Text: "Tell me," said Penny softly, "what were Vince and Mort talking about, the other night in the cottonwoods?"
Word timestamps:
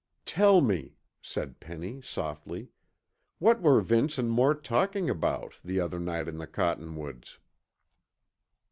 "Tell 0.25 0.61
me," 0.61 0.95
said 1.21 1.59
Penny 1.59 2.01
softly, 2.01 2.69
"what 3.37 3.61
were 3.61 3.79
Vince 3.81 4.17
and 4.17 4.31
Mort 4.31 4.63
talking 4.63 5.11
about, 5.11 5.53
the 5.63 5.79
other 5.79 5.99
night 5.99 6.27
in 6.27 6.39
the 6.39 6.47
cottonwoods?" 6.47 7.37